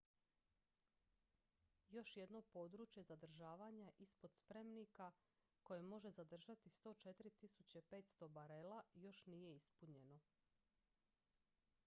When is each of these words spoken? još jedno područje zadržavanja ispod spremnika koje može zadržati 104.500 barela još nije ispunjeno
još 1.89 2.11
jedno 2.17 2.39
područje 2.53 3.03
zadržavanja 3.09 3.91
ispod 4.05 4.35
spremnika 4.35 5.11
koje 5.63 5.81
može 5.89 6.11
zadržati 6.11 6.69
104.500 6.69 8.27
barela 8.31 8.83
još 8.93 9.25
nije 9.25 9.55
ispunjeno 9.55 10.19